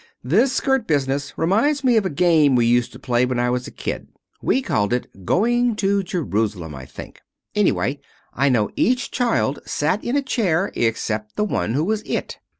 "This 0.23 0.51
skirt 0.51 0.87
business 0.87 1.31
reminds 1.37 1.83
me 1.83 1.95
of 1.95 2.07
a 2.07 2.09
game 2.09 2.55
we 2.55 2.65
used 2.65 2.91
to 2.93 2.97
play 2.97 3.23
when 3.23 3.37
I 3.37 3.51
was 3.51 3.67
a 3.67 3.71
kid. 3.71 4.07
We 4.41 4.63
called 4.63 4.93
it 4.93 5.25
Going 5.25 5.75
to 5.75 6.01
Jerusalem, 6.01 6.73
I 6.73 6.85
think. 6.87 7.21
Anyway, 7.53 7.99
I 8.33 8.49
know 8.49 8.71
each 8.75 9.11
child 9.11 9.59
sat 9.63 10.03
in 10.03 10.15
a 10.15 10.23
chair 10.23 10.71
except 10.73 11.35
the 11.35 11.43
one 11.43 11.75
who 11.75 11.83
was 11.83 12.01
It. 12.01 12.39